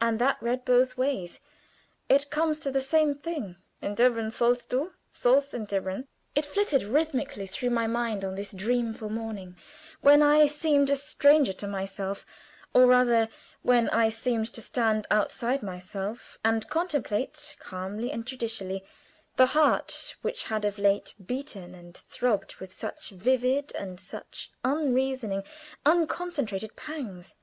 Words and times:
And 0.00 0.18
that 0.20 0.38
read 0.42 0.64
both 0.64 0.96
ways, 0.96 1.38
it 2.08 2.30
comes 2.30 2.58
to 2.60 2.70
the 2.70 2.80
same 2.80 3.14
thing. 3.14 3.56
"Entbehren 3.82 4.30
sollst 4.32 4.70
du; 4.70 4.94
sollst 5.12 5.52
entbehren." 5.52 6.06
It 6.34 6.46
flitted 6.46 6.82
rhythmically 6.82 7.46
through 7.46 7.68
my 7.68 7.86
mind 7.86 8.24
on 8.24 8.34
this 8.34 8.52
dreamful 8.54 9.10
morning, 9.10 9.54
when 10.00 10.22
I 10.22 10.46
seemed 10.46 10.88
a 10.88 10.96
stranger 10.96 11.52
to 11.52 11.66
myself; 11.68 12.24
or 12.72 12.86
rather, 12.86 13.28
when 13.60 13.90
I 13.90 14.08
seemed 14.08 14.50
to 14.54 14.62
stand 14.62 15.06
outside 15.10 15.62
myself, 15.62 16.38
and 16.42 16.70
contemplate, 16.70 17.54
calmly 17.58 18.10
and 18.10 18.24
judicially, 18.24 18.86
the 19.36 19.48
heart 19.52 20.14
which 20.22 20.44
had 20.44 20.64
of 20.64 20.78
late 20.78 21.12
beaten 21.22 21.74
and 21.74 21.94
throbbed 21.94 22.54
with 22.54 22.72
such 22.72 23.10
vivid, 23.10 23.74
and 23.74 24.00
such 24.00 24.52
unreasoning, 24.64 25.44
unconnected 25.84 26.76
pangs. 26.76 27.34